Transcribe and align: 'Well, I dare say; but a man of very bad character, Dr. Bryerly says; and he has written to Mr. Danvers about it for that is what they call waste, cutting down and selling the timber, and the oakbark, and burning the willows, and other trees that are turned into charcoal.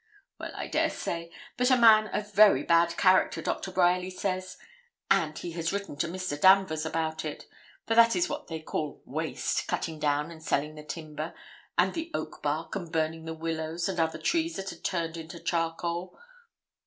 'Well, 0.39 0.51
I 0.55 0.65
dare 0.65 0.89
say; 0.89 1.31
but 1.57 1.69
a 1.69 1.77
man 1.77 2.07
of 2.07 2.33
very 2.33 2.63
bad 2.63 2.97
character, 2.97 3.39
Dr. 3.39 3.71
Bryerly 3.71 4.09
says; 4.09 4.57
and 5.11 5.37
he 5.37 5.51
has 5.51 5.71
written 5.71 5.95
to 5.97 6.07
Mr. 6.07 6.41
Danvers 6.41 6.87
about 6.87 7.23
it 7.23 7.45
for 7.85 7.93
that 7.93 8.15
is 8.15 8.27
what 8.27 8.47
they 8.47 8.61
call 8.61 9.03
waste, 9.05 9.67
cutting 9.67 9.99
down 9.99 10.31
and 10.31 10.41
selling 10.41 10.73
the 10.73 10.81
timber, 10.83 11.35
and 11.77 11.93
the 11.93 12.09
oakbark, 12.15 12.75
and 12.75 12.91
burning 12.91 13.25
the 13.25 13.35
willows, 13.35 13.87
and 13.87 13.99
other 13.99 14.17
trees 14.17 14.55
that 14.55 14.71
are 14.73 14.77
turned 14.81 15.17
into 15.17 15.39
charcoal. 15.39 16.17